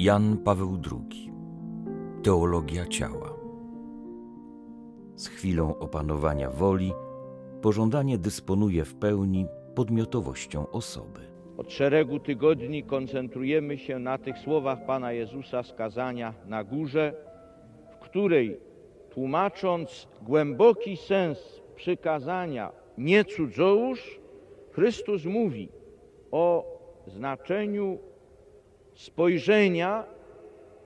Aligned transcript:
Jan 0.00 0.36
Paweł 0.36 0.78
II 0.92 1.32
Teologia 2.22 2.86
ciała 2.86 3.34
Z 5.16 5.28
chwilą 5.28 5.78
opanowania 5.78 6.50
woli 6.50 6.92
pożądanie 7.62 8.18
dysponuje 8.18 8.84
w 8.84 8.94
pełni 8.94 9.46
podmiotowością 9.74 10.70
osoby. 10.70 11.20
Od 11.56 11.72
szeregu 11.72 12.18
tygodni 12.18 12.82
koncentrujemy 12.82 13.78
się 13.78 13.98
na 13.98 14.18
tych 14.18 14.38
słowach 14.38 14.86
Pana 14.86 15.12
Jezusa 15.12 15.62
z 15.62 15.72
kazania 15.72 16.34
na 16.46 16.64
górze, 16.64 17.14
w 17.90 17.98
której 17.98 18.60
tłumacząc 19.10 20.08
głęboki 20.22 20.96
sens 20.96 21.60
przykazania 21.76 22.72
nie 22.98 23.24
cudzołóż, 23.24 24.20
Chrystus 24.72 25.24
mówi 25.24 25.68
o 26.30 26.64
znaczeniu 27.06 27.98
spojrzenia 29.00 30.04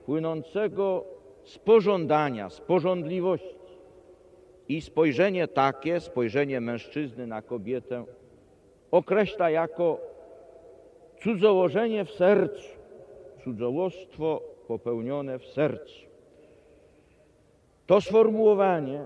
płynącego 0.05 1.03
z 1.43 1.57
pożądania, 1.57 2.49
z 2.49 2.61
pożądliwości. 2.61 3.55
I 4.69 4.81
spojrzenie 4.81 5.47
takie, 5.47 5.99
spojrzenie 5.99 6.61
mężczyzny 6.61 7.27
na 7.27 7.41
kobietę, 7.41 8.05
określa 8.91 9.49
jako 9.49 9.99
cudzołożenie 11.23 12.05
w 12.05 12.11
sercu, 12.11 12.69
cudzołostwo 13.43 14.41
popełnione 14.67 15.39
w 15.39 15.45
sercu. 15.45 16.05
To 17.85 18.01
sformułowanie 18.01 19.05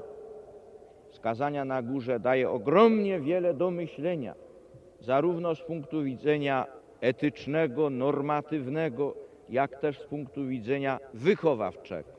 skazania 1.11 1.65
na 1.65 1.81
górze 1.81 2.19
daje 2.19 2.49
ogromnie 2.49 3.19
wiele 3.19 3.53
do 3.53 3.71
myślenia, 3.71 4.35
zarówno 4.99 5.55
z 5.55 5.61
punktu 5.61 6.03
widzenia 6.03 6.78
etycznego, 7.01 7.89
normatywnego, 7.89 9.15
jak 9.49 9.79
też 9.79 9.99
z 9.99 10.05
punktu 10.05 10.47
widzenia 10.47 10.99
wychowawczego. 11.13 12.09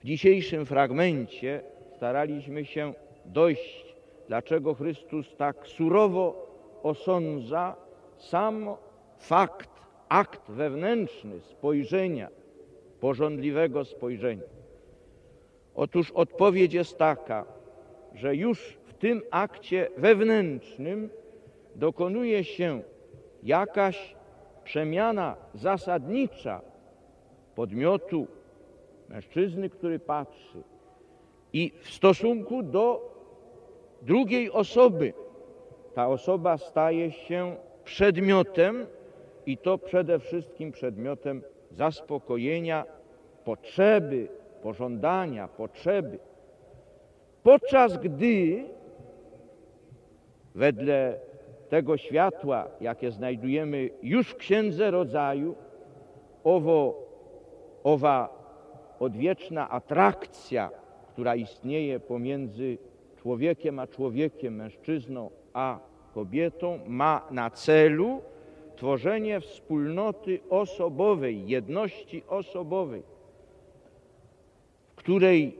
W 0.00 0.04
dzisiejszym 0.04 0.66
fragmencie 0.66 1.60
staraliśmy 1.96 2.64
się 2.64 2.94
dojść, 3.24 3.94
dlaczego 4.28 4.74
Chrystus 4.74 5.36
tak 5.36 5.66
surowo 5.66 6.46
osądza 6.82 7.76
sam 8.18 8.68
fakt, 9.18 9.70
akt 10.08 10.50
wewnętrzny 10.50 11.40
spojrzenia, 11.40 12.28
porządliwego 13.00 13.84
spojrzenia. 13.84 14.42
Otóż 15.74 16.10
odpowiedź 16.10 16.74
jest 16.74 16.98
taka, 16.98 17.44
że 18.14 18.36
już 18.36 18.78
w 18.84 18.94
tym 18.94 19.22
akcie 19.30 19.88
wewnętrznym 19.96 21.10
dokonuje 21.74 22.44
się 22.44 22.82
jakaś 23.42 24.16
przemiana 24.64 25.36
zasadnicza 25.54 26.60
podmiotu 27.54 28.26
mężczyzny, 29.08 29.70
który 29.70 29.98
patrzy 29.98 30.62
i 31.52 31.72
w 31.82 31.90
stosunku 31.90 32.62
do 32.62 33.14
drugiej 34.02 34.50
osoby 34.50 35.12
ta 35.94 36.08
osoba 36.08 36.58
staje 36.58 37.12
się 37.12 37.56
przedmiotem 37.84 38.86
i 39.46 39.58
to 39.58 39.78
przede 39.78 40.18
wszystkim 40.18 40.72
przedmiotem 40.72 41.42
zaspokojenia 41.70 42.84
potrzeby, 43.44 44.28
pożądania, 44.62 45.48
potrzeby. 45.48 46.18
Podczas 47.42 47.98
gdy 47.98 48.64
wedle 50.54 51.20
tego 51.68 51.96
światła, 51.96 52.68
jakie 52.80 53.10
znajdujemy 53.10 53.90
już 54.02 54.30
w 54.30 54.36
Księdze 54.36 54.90
Rodzaju, 54.90 55.54
owo, 56.44 57.06
owa 57.84 58.38
odwieczna 59.00 59.70
atrakcja, 59.70 60.70
która 61.12 61.36
istnieje 61.36 62.00
pomiędzy 62.00 62.78
człowiekiem 63.16 63.78
a 63.78 63.86
człowiekiem, 63.86 64.54
mężczyzną 64.54 65.30
a 65.52 65.78
kobietą, 66.14 66.78
ma 66.86 67.26
na 67.30 67.50
celu 67.50 68.20
tworzenie 68.76 69.40
wspólnoty 69.40 70.40
osobowej, 70.50 71.48
jedności 71.48 72.22
osobowej, 72.28 73.02
w 74.92 74.96
której 74.96 75.56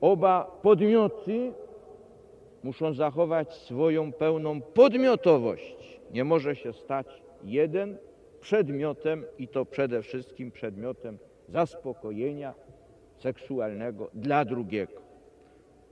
oba 0.00 0.58
podmioty 0.62 1.52
muszą 2.64 2.94
zachować 2.94 3.54
swoją 3.54 4.12
pełną 4.12 4.60
podmiotowość. 4.60 6.00
Nie 6.10 6.24
może 6.24 6.56
się 6.56 6.72
stać 6.72 7.06
jeden 7.44 7.98
przedmiotem 8.40 9.24
i 9.38 9.48
to 9.48 9.64
przede 9.64 10.02
wszystkim 10.02 10.50
przedmiotem 10.50 11.18
zaspokojenia 11.48 12.54
seksualnego 13.16 14.10
dla 14.14 14.44
drugiego. 14.44 15.02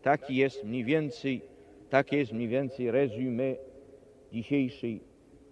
Taki 0.02 0.36
jest 0.36 0.64
mniej 0.64 0.84
więcej, 0.84 1.42
takie 1.90 2.16
jest 2.16 2.32
mniej 2.32 2.48
więcej 2.48 2.90
resume 2.90 3.54
dzisiejszej 4.32 5.00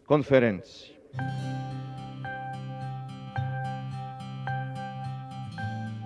konferencji. 0.07 0.95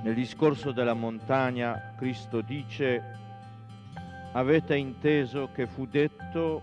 Nel 0.05 0.15
discorso 0.15 0.73
della 0.73 0.95
montagna 0.95 1.81
Cristo 1.99 2.43
dice 2.43 3.03
avete 4.35 4.77
inteso 4.77 5.49
che 5.57 5.67
fu 5.67 5.87
detto 5.87 6.63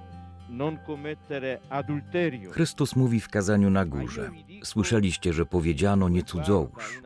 non 0.50 0.80
commettere 0.86 1.62
adulterio. 1.70 2.52
Chrystus 2.52 2.96
mówi 2.96 3.20
w 3.20 3.30
kazaniu 3.30 3.70
na 3.70 3.86
górze. 3.86 4.32
Słyszeliście, 4.64 5.34
że 5.34 5.46
powiedziano 5.46 6.10
nie 6.10 6.24
cudzołóż. 6.24 7.02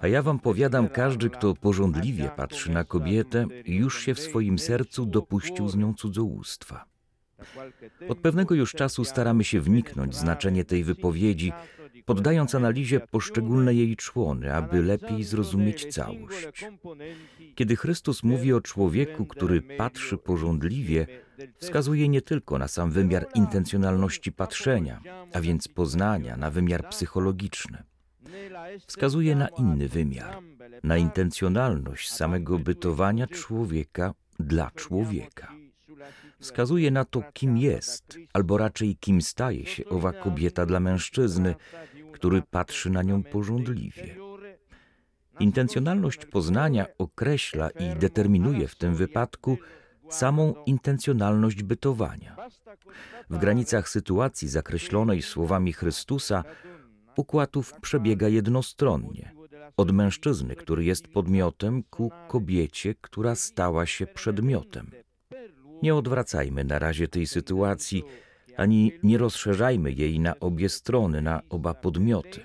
A 0.00 0.08
ja 0.08 0.22
wam 0.22 0.38
powiadam, 0.38 0.88
każdy, 0.88 1.30
kto 1.30 1.54
porządliwie 1.54 2.30
patrzy 2.36 2.70
na 2.70 2.84
kobietę, 2.84 3.46
już 3.64 4.00
się 4.00 4.14
w 4.14 4.20
swoim 4.20 4.58
sercu 4.58 5.06
dopuścił 5.06 5.68
z 5.68 5.76
nią 5.76 5.94
cudzołóstwa. 5.94 6.84
Od 8.08 8.18
pewnego 8.18 8.54
już 8.54 8.72
czasu 8.72 9.04
staramy 9.04 9.44
się 9.44 9.60
wniknąć 9.60 10.16
znaczenie 10.16 10.64
tej 10.64 10.84
wypowiedzi, 10.84 11.52
poddając 12.04 12.54
analizie 12.54 13.00
poszczególne 13.00 13.74
jej 13.74 13.96
człony, 13.96 14.54
aby 14.54 14.82
lepiej 14.82 15.24
zrozumieć 15.24 15.86
całość. 15.94 16.64
Kiedy 17.54 17.76
Chrystus 17.76 18.22
mówi 18.22 18.52
o 18.52 18.60
człowieku, 18.60 19.26
który 19.26 19.62
patrzy 19.62 20.18
porządliwie, 20.18 21.06
wskazuje 21.58 22.08
nie 22.08 22.22
tylko 22.22 22.58
na 22.58 22.68
sam 22.68 22.90
wymiar 22.90 23.26
intencjonalności 23.34 24.32
patrzenia, 24.32 25.00
a 25.32 25.40
więc 25.40 25.68
poznania, 25.68 26.36
na 26.36 26.50
wymiar 26.50 26.88
psychologiczny. 26.88 27.82
Wskazuje 28.86 29.36
na 29.36 29.48
inny 29.48 29.88
wymiar, 29.88 30.38
na 30.82 30.96
intencjonalność 30.96 32.10
samego 32.10 32.58
bytowania 32.58 33.26
człowieka 33.26 34.14
dla 34.38 34.70
człowieka. 34.70 35.57
Wskazuje 36.40 36.90
na 36.90 37.04
to, 37.04 37.22
kim 37.32 37.56
jest, 37.56 38.18
albo 38.32 38.58
raczej 38.58 38.96
kim 38.96 39.22
staje 39.22 39.66
się 39.66 39.84
owa 39.84 40.12
kobieta 40.12 40.66
dla 40.66 40.80
mężczyzny, 40.80 41.54
który 42.12 42.42
patrzy 42.42 42.90
na 42.90 43.02
nią 43.02 43.22
pożądliwie. 43.22 44.16
Intencjonalność 45.40 46.26
poznania 46.26 46.86
określa 46.98 47.70
i 47.70 47.98
determinuje 47.98 48.68
w 48.68 48.74
tym 48.74 48.94
wypadku 48.94 49.58
samą 50.08 50.54
intencjonalność 50.66 51.62
bytowania. 51.62 52.36
W 53.30 53.38
granicach 53.38 53.88
sytuacji 53.88 54.48
zakreślonej 54.48 55.22
słowami 55.22 55.72
Chrystusa 55.72 56.44
układów 57.16 57.72
przebiega 57.80 58.28
jednostronnie. 58.28 59.32
Od 59.76 59.92
mężczyzny, 59.92 60.56
który 60.56 60.84
jest 60.84 61.08
podmiotem, 61.08 61.82
ku 61.82 62.12
kobiecie, 62.28 62.94
która 63.00 63.34
stała 63.34 63.86
się 63.86 64.06
przedmiotem. 64.06 64.90
Nie 65.82 65.94
odwracajmy 65.94 66.64
na 66.64 66.78
razie 66.78 67.08
tej 67.08 67.26
sytuacji, 67.26 68.02
ani 68.56 68.92
nie 69.02 69.18
rozszerzajmy 69.18 69.92
jej 69.92 70.20
na 70.20 70.40
obie 70.40 70.68
strony, 70.68 71.22
na 71.22 71.40
oba 71.50 71.74
podmioty. 71.74 72.40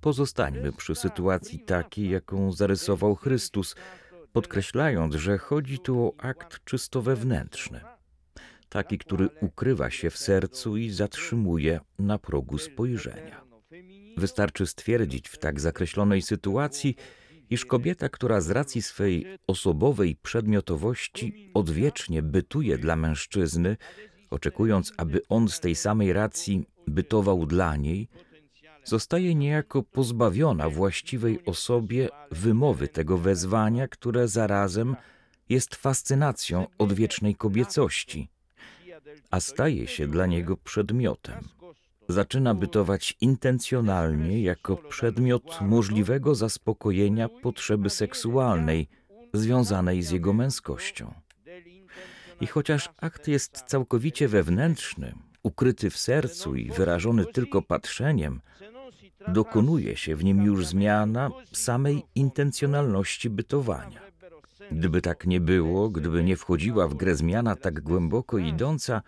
Pozostańmy 0.00 0.72
przy 0.72 0.94
sytuacji 0.94 1.58
takiej, 1.58 2.10
jaką 2.10 2.52
zarysował 2.52 3.14
Chrystus, 3.14 3.76
podkreślając, 4.32 5.14
że 5.14 5.38
chodzi 5.38 5.78
tu 5.78 6.06
o 6.06 6.14
akt 6.18 6.64
czysto 6.64 7.02
wewnętrzny, 7.02 7.80
taki, 8.68 8.98
który 8.98 9.28
ukrywa 9.40 9.90
się 9.90 10.10
w 10.10 10.18
sercu 10.18 10.76
i 10.76 10.90
zatrzymuje 10.90 11.80
na 11.98 12.18
progu 12.18 12.58
spojrzenia. 12.58 13.42
Wystarczy 14.16 14.66
stwierdzić 14.66 15.28
w 15.28 15.38
tak 15.38 15.60
zakreślonej 15.60 16.22
sytuacji, 16.22 16.96
iż 17.52 17.64
kobieta, 17.64 18.08
która 18.08 18.40
z 18.40 18.50
racji 18.50 18.82
swej 18.82 19.26
osobowej 19.46 20.16
przedmiotowości 20.16 21.50
odwiecznie 21.54 22.22
bytuje 22.22 22.78
dla 22.78 22.96
mężczyzny, 22.96 23.76
oczekując, 24.30 24.92
aby 24.96 25.20
on 25.28 25.48
z 25.48 25.60
tej 25.60 25.74
samej 25.74 26.12
racji 26.12 26.64
bytował 26.86 27.46
dla 27.46 27.76
niej, 27.76 28.08
zostaje 28.84 29.34
niejako 29.34 29.82
pozbawiona 29.82 30.68
właściwej 30.68 31.44
osobie 31.44 32.08
wymowy 32.30 32.88
tego 32.88 33.18
wezwania, 33.18 33.88
które 33.88 34.28
zarazem 34.28 34.96
jest 35.48 35.74
fascynacją 35.74 36.66
odwiecznej 36.78 37.34
kobiecości, 37.34 38.28
a 39.30 39.40
staje 39.40 39.86
się 39.86 40.06
dla 40.06 40.26
niego 40.26 40.56
przedmiotem. 40.56 41.48
Zaczyna 42.12 42.54
bytować 42.54 43.16
intencjonalnie 43.20 44.42
jako 44.42 44.76
przedmiot 44.76 45.60
możliwego 45.60 46.34
zaspokojenia 46.34 47.28
potrzeby 47.28 47.90
seksualnej 47.90 48.88
związanej 49.32 50.02
z 50.02 50.10
jego 50.10 50.32
męskością. 50.32 51.14
I 52.40 52.46
chociaż 52.46 52.88
akt 52.96 53.28
jest 53.28 53.62
całkowicie 53.66 54.28
wewnętrzny, 54.28 55.14
ukryty 55.42 55.90
w 55.90 55.96
sercu 55.96 56.54
i 56.54 56.70
wyrażony 56.70 57.26
tylko 57.26 57.62
patrzeniem, 57.62 58.40
dokonuje 59.28 59.96
się 59.96 60.16
w 60.16 60.24
nim 60.24 60.42
już 60.42 60.66
zmiana 60.66 61.30
samej 61.52 62.02
intencjonalności 62.14 63.30
bytowania. 63.30 64.00
Gdyby 64.72 65.02
tak 65.02 65.26
nie 65.26 65.40
było, 65.40 65.90
gdyby 65.90 66.24
nie 66.24 66.36
wchodziła 66.36 66.88
w 66.88 66.94
grę 66.94 67.14
zmiana 67.14 67.56
tak 67.56 67.80
głęboko 67.80 68.38
idąca, 68.38 69.02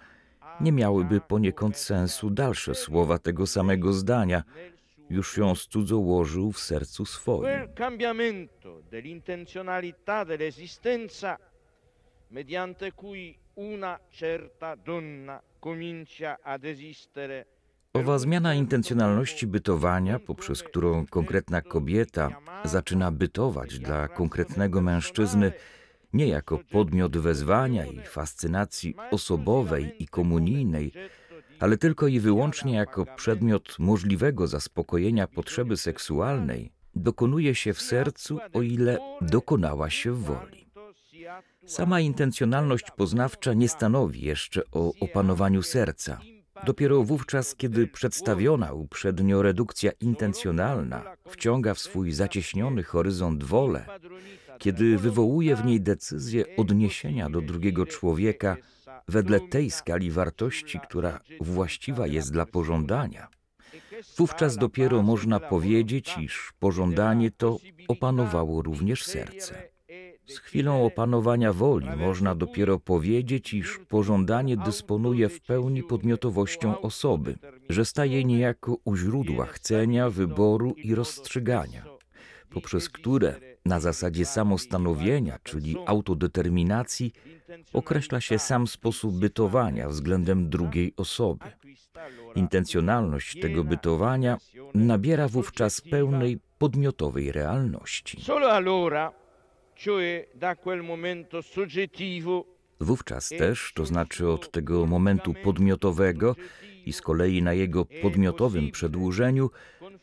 nie 0.60 0.72
miałyby 0.72 1.20
poniekąd 1.20 1.76
sensu 1.76 2.30
dalsze 2.30 2.74
słowa 2.74 3.18
tego 3.18 3.46
samego 3.46 3.92
zdania. 3.92 4.42
Już 5.10 5.36
ją 5.36 5.54
cudzołożył 5.54 6.52
w 6.52 6.58
sercu 6.58 7.04
swoim. 7.06 7.50
Owa 17.94 18.18
zmiana 18.18 18.54
intencjonalności 18.54 19.46
bytowania, 19.46 20.18
poprzez 20.18 20.62
którą 20.62 21.06
konkretna 21.06 21.62
kobieta 21.62 22.30
zaczyna 22.64 23.10
bytować 23.10 23.78
dla 23.78 24.08
konkretnego 24.08 24.80
mężczyzny, 24.80 25.52
nie 26.14 26.26
jako 26.26 26.58
podmiot 26.58 27.16
wezwania 27.16 27.86
i 27.86 28.00
fascynacji 28.00 28.94
osobowej 29.10 30.02
i 30.02 30.08
komunijnej, 30.08 30.92
ale 31.60 31.76
tylko 31.76 32.06
i 32.06 32.20
wyłącznie 32.20 32.74
jako 32.74 33.06
przedmiot 33.16 33.76
możliwego 33.78 34.46
zaspokojenia 34.46 35.26
potrzeby 35.26 35.76
seksualnej, 35.76 36.72
dokonuje 36.94 37.54
się 37.54 37.72
w 37.72 37.82
sercu, 37.82 38.38
o 38.52 38.62
ile 38.62 38.98
dokonała 39.20 39.90
się 39.90 40.12
woli. 40.12 40.64
Sama 41.66 42.00
intencjonalność 42.00 42.90
poznawcza 42.96 43.54
nie 43.54 43.68
stanowi 43.68 44.20
jeszcze 44.20 44.62
o 44.72 44.92
opanowaniu 45.00 45.62
serca. 45.62 46.20
Dopiero 46.66 47.02
wówczas, 47.02 47.54
kiedy 47.54 47.86
przedstawiona 47.86 48.72
uprzednio 48.72 49.42
redukcja 49.42 49.90
intencjonalna 50.00 51.16
wciąga 51.28 51.74
w 51.74 51.78
swój 51.78 52.12
zacieśniony 52.12 52.82
horyzont 52.82 53.44
wolę, 53.44 53.86
kiedy 54.58 54.98
wywołuje 54.98 55.56
w 55.56 55.64
niej 55.64 55.80
decyzję 55.80 56.56
odniesienia 56.56 57.30
do 57.30 57.40
drugiego 57.40 57.86
człowieka 57.86 58.56
wedle 59.08 59.40
tej 59.40 59.70
skali 59.70 60.10
wartości, 60.10 60.80
która 60.80 61.20
właściwa 61.40 62.06
jest 62.06 62.32
dla 62.32 62.46
pożądania, 62.46 63.28
wówczas 64.16 64.56
dopiero 64.56 65.02
można 65.02 65.40
powiedzieć, 65.40 66.18
iż 66.18 66.52
pożądanie 66.58 67.30
to 67.30 67.58
opanowało 67.88 68.62
również 68.62 69.04
serce. 69.04 69.74
Z 70.26 70.38
chwilą 70.38 70.86
opanowania 70.86 71.52
woli 71.52 71.88
można 71.96 72.34
dopiero 72.34 72.78
powiedzieć, 72.78 73.54
iż 73.54 73.80
pożądanie 73.88 74.56
dysponuje 74.56 75.28
w 75.28 75.40
pełni 75.40 75.82
podmiotowością 75.82 76.80
osoby, 76.80 77.38
że 77.68 77.84
staje 77.84 78.24
niejako 78.24 78.76
u 78.84 78.96
źródła 78.96 79.46
chcenia, 79.46 80.10
wyboru 80.10 80.74
i 80.76 80.94
rozstrzygania, 80.94 81.84
poprzez 82.50 82.88
które 82.88 83.40
na 83.64 83.80
zasadzie 83.80 84.26
samostanowienia, 84.26 85.38
czyli 85.42 85.76
autodeterminacji, 85.86 87.12
określa 87.72 88.20
się 88.20 88.38
sam 88.38 88.66
sposób 88.66 89.18
bytowania 89.18 89.88
względem 89.88 90.50
drugiej 90.50 90.92
osoby. 90.96 91.44
Intencjonalność 92.34 93.40
tego 93.40 93.64
bytowania 93.64 94.38
nabiera 94.74 95.28
wówczas 95.28 95.80
pełnej 95.80 96.38
podmiotowej 96.58 97.32
realności. 97.32 98.20
Wówczas 102.80 103.28
też, 103.28 103.72
to 103.74 103.86
znaczy 103.86 104.28
od 104.28 104.50
tego 104.50 104.86
momentu 104.86 105.34
podmiotowego 105.34 106.36
i 106.86 106.92
z 106.92 107.00
kolei 107.00 107.42
na 107.42 107.52
jego 107.52 107.84
podmiotowym 107.84 108.70
przedłużeniu, 108.70 109.50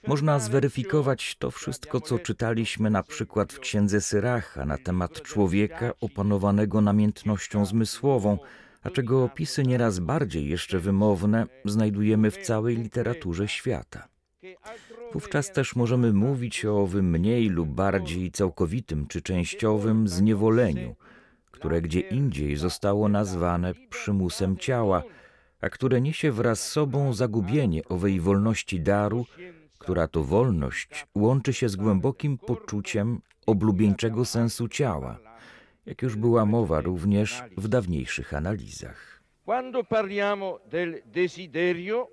można 0.07 0.39
zweryfikować 0.39 1.36
to 1.36 1.51
wszystko, 1.51 2.01
co 2.01 2.19
czytaliśmy 2.19 2.89
na 2.89 3.03
przykład 3.03 3.53
w 3.53 3.59
księdze 3.59 4.01
Syracha 4.01 4.65
na 4.65 4.77
temat 4.77 5.21
człowieka 5.21 5.92
opanowanego 6.01 6.81
namiętnością 6.81 7.65
zmysłową, 7.65 8.38
a 8.83 8.89
czego 8.89 9.24
opisy 9.24 9.63
nieraz 9.63 10.00
bardziej 10.00 10.50
jeszcze 10.50 10.80
wymowne 10.80 11.45
znajdujemy 11.65 12.31
w 12.31 12.38
całej 12.38 12.77
literaturze 12.77 13.48
świata. 13.48 14.07
Wówczas 15.13 15.51
też 15.51 15.75
możemy 15.75 16.13
mówić 16.13 16.65
o 16.65 16.81
owym 16.81 17.09
mniej 17.09 17.50
lub 17.50 17.69
bardziej 17.69 18.31
całkowitym 18.31 19.07
czy 19.07 19.21
częściowym 19.21 20.07
zniewoleniu, 20.07 20.95
które 21.51 21.81
gdzie 21.81 22.00
indziej 22.00 22.56
zostało 22.56 23.09
nazwane 23.09 23.74
przymusem 23.89 24.57
ciała, 24.57 25.04
a 25.62 25.69
które 25.69 26.01
niesie 26.01 26.31
wraz 26.31 26.59
z 26.59 26.71
sobą 26.71 27.13
zagubienie 27.13 27.86
owej 27.86 28.19
wolności 28.19 28.80
daru, 28.80 29.25
która 29.81 30.07
to 30.07 30.24
wolność 30.24 31.07
łączy 31.16 31.54
się 31.54 31.69
z 31.69 31.75
głębokim 31.75 32.38
poczuciem 32.38 33.22
oblubieńczego 33.45 34.25
sensu 34.25 34.68
ciała, 34.68 35.19
jak 35.86 36.01
już 36.01 36.16
była 36.16 36.45
mowa 36.45 36.81
również 36.81 37.44
w 37.57 37.68
dawniejszych 37.68 38.33
analizach. 38.33 39.22
Quando 39.45 39.83
parliamo 39.83 40.60
del 40.72 41.01
desiderio 41.06 42.07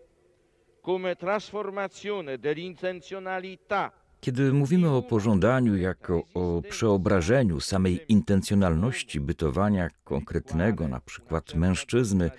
come 0.84 1.16
trasformazione 1.16 2.38
dell'intenzionalità 2.38 3.90
Kiedy 4.20 4.52
mówimy 4.52 4.90
o 4.90 5.02
pożądaniu 5.02 5.76
jako 5.76 6.22
o 6.34 6.62
przeobrażeniu 6.68 7.60
samej 7.60 8.00
intencjonalności 8.08 9.20
bytowania 9.20 9.90
konkretnego, 10.04 10.88
na 10.88 11.00
przykład 11.00 11.54
mężczyzny, 11.54 12.30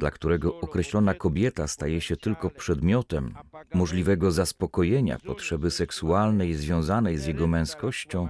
dla 0.00 0.10
którego 0.10 0.60
określona 0.60 1.14
kobieta 1.14 1.66
staje 1.66 2.00
się 2.00 2.16
tylko 2.16 2.50
przedmiotem 2.50 3.34
możliwego 3.74 4.30
zaspokojenia 4.30 5.18
potrzeby 5.18 5.70
seksualnej 5.70 6.54
związanej 6.54 7.18
z 7.18 7.26
jego 7.26 7.46
męskością, 7.46 8.28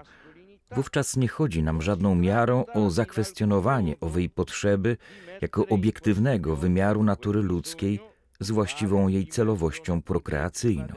wówczas 0.70 1.16
nie 1.16 1.28
chodzi 1.28 1.62
nam 1.62 1.82
żadną 1.82 2.14
miarą 2.14 2.66
o 2.66 2.90
zakwestionowanie 2.90 4.00
owej 4.00 4.30
potrzeby 4.30 4.96
jako 5.40 5.66
obiektywnego 5.66 6.56
wymiaru 6.56 7.02
natury 7.02 7.42
ludzkiej 7.42 8.00
z 8.40 8.50
właściwą 8.50 9.08
jej 9.08 9.26
celowością 9.26 10.02
prokreacyjną. 10.02 10.94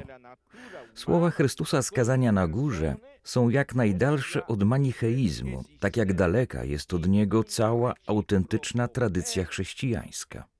Słowa 0.94 1.30
Chrystusa 1.30 1.82
skazania 1.82 2.32
na 2.32 2.48
górze 2.48 2.96
są 3.24 3.50
jak 3.50 3.76
najdalsze 3.76 4.48
od 4.48 4.64
manicheizmu, 4.64 5.64
tak 5.80 5.98
jak 5.98 6.14
daleka 6.14 6.64
jest 6.64 6.94
od 6.94 7.08
niego 7.08 7.44
cała 7.44 7.94
autentyczna 8.08 8.88
tradycja 8.88 9.46
chrześcijańska. 9.46 10.53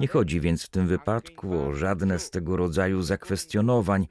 Nie 0.00 0.08
chodzi 0.08 0.40
więc 0.40 0.64
w 0.64 0.68
tym 0.68 0.86
wypadku 0.86 1.58
o 1.58 1.74
żadne 1.74 2.18
z 2.18 2.30
tego 2.30 2.56
rodzaju 2.56 3.02
zakwestionowań. 3.02 4.06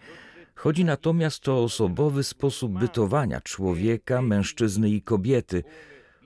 Chodzi 0.56 0.86
natomiast 0.86 1.50
o 1.50 1.64
osobowy 1.64 2.24
sposób 2.24 2.80
bytowania 2.80 3.42
człowieka, 3.42 4.22
mężczyzny 4.22 4.90
i 4.90 5.02
kobiety, 5.02 5.64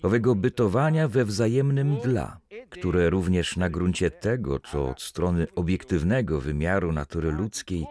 owego 0.01 0.35
bytowania 0.35 1.07
we 1.07 1.25
wzajemnym 1.25 1.97
dla, 2.03 2.39
które 2.69 3.09
również 3.09 3.57
na 3.57 3.69
gruncie 3.69 4.11
tego, 4.11 4.59
co 4.59 4.89
od 4.89 5.01
strony 5.01 5.47
obiektywnego 5.55 6.41
wymiaru 6.41 6.91
natury 6.91 7.31
ludzkiej 7.31 7.85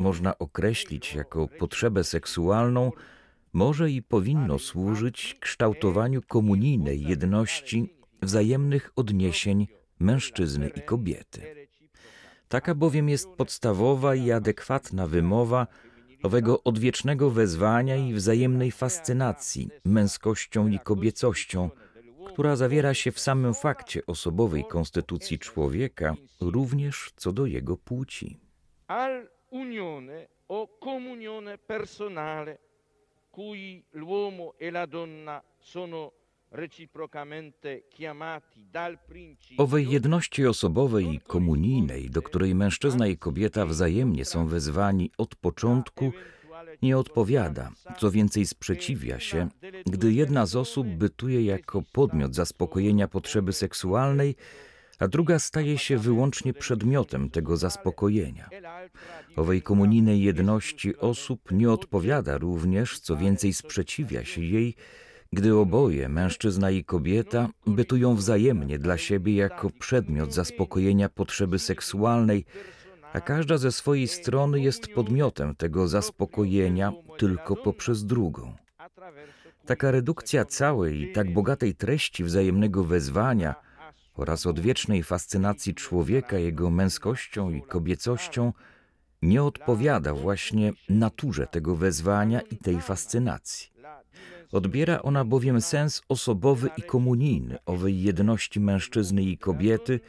można 0.00 0.38
określić 0.38 1.14
jako 1.14 1.48
potrzebę 1.58 2.04
seksualną, 2.04 2.92
może 3.52 3.90
i 3.90 4.02
powinno 4.02 4.58
służyć 4.58 5.36
kształtowaniu 5.40 6.22
komunijnej 6.22 7.02
jedności 7.02 7.94
wzajemnych 8.22 8.92
odniesień 8.96 9.66
mężczyzny 10.00 10.68
i 10.68 10.82
kobiety. 10.82 11.68
Taka 12.48 12.74
bowiem 12.74 13.08
jest 13.08 13.28
podstawowa 13.28 14.14
i 14.14 14.30
adekwatna 14.32 15.06
wymowa 15.06 15.66
owego 16.22 16.62
odwiecznego 16.64 17.30
wezwania 17.30 17.96
i 17.96 18.12
wzajemnej 18.12 18.72
fascynacji 18.72 19.68
męskością 19.84 20.68
i 20.68 20.78
kobiecością, 20.78 21.70
która 22.26 22.56
zawiera 22.56 22.94
się 22.94 23.12
w 23.12 23.20
samym 23.20 23.54
fakcie 23.54 24.06
osobowej 24.06 24.64
konstytucji 24.64 25.38
człowieka, 25.38 26.14
również 26.40 27.12
co 27.16 27.32
do 27.32 27.46
jego 27.46 27.76
płci. 27.76 28.38
al 28.86 29.28
unione 29.50 30.28
o 30.48 30.66
comunione 30.80 31.58
personale 31.58 32.58
cui 33.30 33.84
l'uomo 33.92 34.54
e 34.58 34.68
la 34.68 34.86
donna 34.86 35.42
sono 35.60 36.12
Owej 39.58 39.88
jedności 39.88 40.46
osobowej 40.46 41.14
i 41.14 41.20
komunijnej, 41.20 42.10
do 42.10 42.22
której 42.22 42.54
mężczyzna 42.54 43.06
i 43.06 43.16
kobieta 43.16 43.66
wzajemnie 43.66 44.24
są 44.24 44.46
wezwani 44.46 45.10
od 45.18 45.36
początku, 45.36 46.12
nie 46.82 46.98
odpowiada, 46.98 47.70
co 47.98 48.10
więcej 48.10 48.46
sprzeciwia 48.46 49.20
się, 49.20 49.48
gdy 49.86 50.12
jedna 50.12 50.46
z 50.46 50.56
osób 50.56 50.86
bytuje 50.86 51.44
jako 51.44 51.82
podmiot 51.92 52.34
zaspokojenia 52.34 53.08
potrzeby 53.08 53.52
seksualnej, 53.52 54.36
a 54.98 55.08
druga 55.08 55.38
staje 55.38 55.78
się 55.78 55.98
wyłącznie 55.98 56.54
przedmiotem 56.54 57.30
tego 57.30 57.56
zaspokojenia. 57.56 58.48
Owej 59.36 59.62
komunijnej 59.62 60.22
jedności 60.22 60.96
osób 60.96 61.52
nie 61.52 61.70
odpowiada 61.70 62.38
również, 62.38 63.00
co 63.00 63.16
więcej 63.16 63.52
sprzeciwia 63.52 64.24
się 64.24 64.40
jej, 64.40 64.74
gdy 65.32 65.54
oboje, 65.54 66.08
mężczyzna 66.08 66.70
i 66.70 66.84
kobieta, 66.84 67.48
bytują 67.66 68.14
wzajemnie 68.14 68.78
dla 68.78 68.98
siebie 68.98 69.34
jako 69.34 69.70
przedmiot 69.70 70.34
zaspokojenia 70.34 71.08
potrzeby 71.08 71.58
seksualnej, 71.58 72.44
a 73.12 73.20
każda 73.20 73.58
ze 73.58 73.72
swojej 73.72 74.08
strony 74.08 74.60
jest 74.60 74.88
podmiotem 74.88 75.54
tego 75.54 75.88
zaspokojenia 75.88 76.92
tylko 77.18 77.56
poprzez 77.56 78.04
drugą. 78.04 78.56
Taka 79.66 79.90
redukcja 79.90 80.44
całej 80.44 81.02
i 81.02 81.12
tak 81.12 81.32
bogatej 81.32 81.74
treści 81.74 82.24
wzajemnego 82.24 82.84
wezwania 82.84 83.54
oraz 84.14 84.46
odwiecznej 84.46 85.02
fascynacji 85.02 85.74
człowieka 85.74 86.38
jego 86.38 86.70
męskością 86.70 87.50
i 87.50 87.62
kobiecością 87.62 88.52
nie 89.22 89.42
odpowiada 89.42 90.14
właśnie 90.14 90.72
naturze 90.88 91.46
tego 91.46 91.76
wezwania 91.76 92.40
i 92.40 92.56
tej 92.56 92.80
fascynacji. 92.80 93.78
Odbiera 94.52 95.02
ona 95.02 95.24
bowiem 95.24 95.60
sens 95.60 96.02
osobowy 96.08 96.70
i 96.76 96.82
komunijny 96.82 97.58
owej 97.66 98.02
jedności 98.02 98.60
mężczyzny 98.60 99.22
i 99.22 99.38
kobiety, 99.38 100.00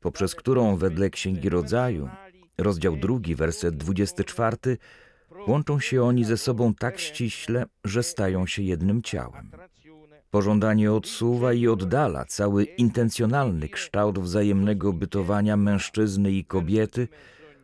poprzez 0.00 0.34
którą 0.34 0.76
wedle 0.76 1.10
Księgi 1.10 1.48
Rodzaju, 1.48 2.08
rozdział 2.58 2.96
drugi, 2.96 3.34
werset 3.34 3.76
24, 3.76 4.56
łączą 5.46 5.80
się 5.80 6.02
oni 6.02 6.24
ze 6.24 6.36
sobą 6.36 6.74
tak 6.74 6.98
ściśle, 6.98 7.66
że 7.84 8.02
stają 8.02 8.46
się 8.46 8.62
jednym 8.62 9.02
ciałem. 9.02 9.50
Pożądanie 10.30 10.92
odsuwa 10.92 11.52
i 11.52 11.68
oddala 11.68 12.24
cały 12.24 12.64
intencjonalny 12.64 13.68
kształt 13.68 14.18
wzajemnego 14.18 14.92
bytowania 14.92 15.56
mężczyzny 15.56 16.32
i 16.32 16.44
kobiety 16.44 17.08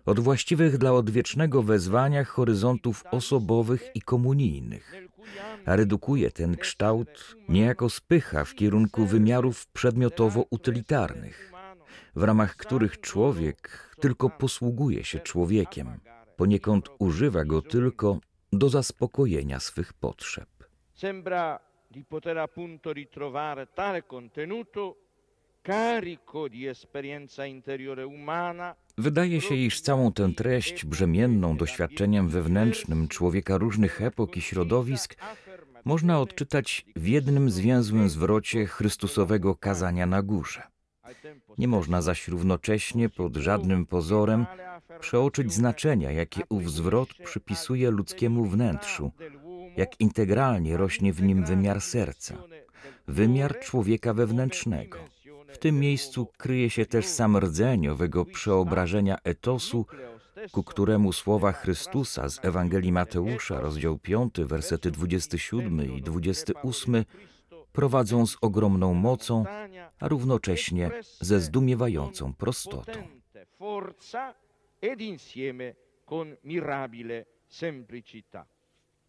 od 0.07 0.21
właściwych 0.21 0.79
dla 0.79 0.93
odwiecznego 0.93 1.63
wezwania 1.63 2.25
horyzontów 2.25 3.05
osobowych 3.11 3.91
i 3.95 4.01
komunijnych, 4.01 4.95
a 5.67 5.77
redukuje 5.77 6.31
ten 6.31 6.57
kształt 6.57 7.37
niejako 7.49 7.91
spycha 7.91 8.45
w 8.45 8.55
kierunku 8.55 9.07
wymiarów 9.07 9.67
przedmiotowo-utylitarnych, 9.73 11.53
w 12.17 12.23
ramach 12.23 12.57
których 12.57 13.01
człowiek 13.01 13.91
tylko 14.01 14.31
posługuje 14.31 15.05
się 15.05 15.21
człowiekiem, 15.21 16.01
poniekąd 16.37 16.89
używa 16.99 17.45
go 17.45 17.63
tylko 17.63 18.19
do 18.53 18.69
zaspokojenia 18.69 19.61
swych 19.61 19.93
potrzeb. 19.93 20.49
Sembra 20.95 21.61
di 21.91 22.05
poter 22.05 22.39
appunto 22.39 22.93
ritrovare 22.93 23.67
tale 23.67 24.03
contenuto 24.03 24.97
carico 25.63 26.49
di 26.49 26.67
esperienza 26.67 27.45
interiore 27.47 28.07
umana 28.07 28.77
Wydaje 28.99 29.41
się, 29.41 29.55
iż 29.55 29.81
całą 29.81 30.13
tę 30.13 30.33
treść 30.37 30.85
brzemienną 30.85 31.57
doświadczeniem 31.57 32.29
wewnętrznym 32.29 33.09
człowieka 33.09 33.59
różnych 33.59 34.03
epok 34.03 34.37
i 34.37 34.41
środowisk 34.41 35.17
można 35.85 36.21
odczytać 36.21 36.87
w 36.97 37.07
jednym 37.07 37.51
zwięzłym 37.51 38.09
zwrocie 38.09 38.67
Chrystusowego 38.67 39.55
kazania 39.55 40.07
na 40.07 40.23
górze. 40.23 40.63
Nie 41.59 41.69
można 41.69 42.03
zaś 42.03 42.29
równocześnie 42.29 43.09
pod 43.09 43.37
żadnym 43.37 43.87
pozorem 43.87 44.47
przeoczyć 45.01 45.53
znaczenia, 45.53 46.13
jakie 46.13 46.43
ów 46.49 46.73
zwrot 46.73 47.09
przypisuje 47.25 47.91
ludzkiemu 47.91 48.45
wnętrzu, 48.45 49.13
jak 49.77 50.01
integralnie 50.01 50.77
rośnie 50.77 51.13
w 51.13 51.23
nim 51.23 51.45
wymiar 51.45 51.81
serca, 51.81 52.35
wymiar 53.09 53.61
człowieka 53.61 54.15
wewnętrznego. 54.15 55.16
W 55.57 55.59
tym 55.59 55.81
miejscu 55.81 56.27
kryje 56.37 56.71
się 56.71 56.87
też 56.87 57.07
sam 57.07 57.37
rdzeń 57.37 57.89
owego 57.89 58.25
przeobrażenia 58.25 59.19
etosu, 59.25 59.87
ku 60.53 60.63
któremu 60.63 61.13
słowa 61.13 61.53
Chrystusa 61.53 62.29
z 62.29 62.45
Ewangelii 62.45 62.93
Mateusza, 62.93 63.61
rozdział 63.61 63.99
5, 63.99 64.35
wersety 64.39 64.91
27 64.91 65.97
i 65.97 66.03
28 66.03 67.05
prowadzą 67.73 68.27
z 68.27 68.37
ogromną 68.41 68.95
mocą, 68.95 69.45
a 70.01 70.09
równocześnie 70.09 70.91
ze 71.21 71.41
zdumiewającą 71.41 72.35
prostotą. 72.35 72.93
forza 73.59 74.35
ed 74.83 75.01
insieme 75.01 75.75
con 76.07 76.37
mirabile 76.45 77.25
semplicità. 77.49 78.56